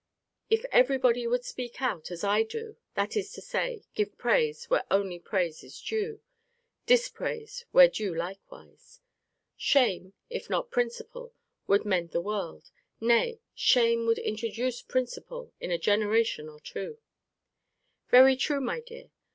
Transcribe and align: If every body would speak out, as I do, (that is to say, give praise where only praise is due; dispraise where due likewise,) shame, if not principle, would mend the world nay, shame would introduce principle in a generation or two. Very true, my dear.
If 0.49 0.65
every 0.71 0.97
body 0.97 1.27
would 1.27 1.45
speak 1.45 1.79
out, 1.79 2.09
as 2.09 2.23
I 2.23 2.41
do, 2.41 2.75
(that 2.95 3.15
is 3.15 3.31
to 3.33 3.41
say, 3.43 3.83
give 3.93 4.17
praise 4.17 4.67
where 4.67 4.83
only 4.89 5.19
praise 5.19 5.63
is 5.63 5.79
due; 5.79 6.21
dispraise 6.87 7.65
where 7.69 7.87
due 7.87 8.11
likewise,) 8.15 8.99
shame, 9.55 10.13
if 10.27 10.49
not 10.49 10.71
principle, 10.71 11.35
would 11.67 11.85
mend 11.85 12.13
the 12.13 12.19
world 12.21 12.71
nay, 12.99 13.41
shame 13.53 14.07
would 14.07 14.17
introduce 14.17 14.81
principle 14.81 15.53
in 15.59 15.69
a 15.69 15.77
generation 15.77 16.49
or 16.49 16.59
two. 16.61 16.97
Very 18.09 18.35
true, 18.35 18.59
my 18.59 18.79
dear. 18.79 19.11